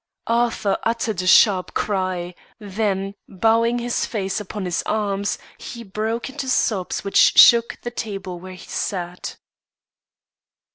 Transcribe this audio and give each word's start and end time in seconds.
Arthur 0.25 0.79
uttered 0.81 1.21
a 1.21 1.27
sharp 1.27 1.75
cry; 1.75 2.33
then, 2.57 3.13
bowing 3.29 3.77
his 3.77 4.03
face 4.07 4.39
upon 4.39 4.65
his 4.65 4.81
aims, 4.89 5.37
he 5.59 5.83
broke 5.83 6.27
into 6.27 6.49
sobs 6.49 7.03
which 7.03 7.37
shook 7.37 7.79
the 7.83 7.91
table 7.91 8.39
where 8.39 8.53
he 8.55 8.67
sat. 8.67 9.37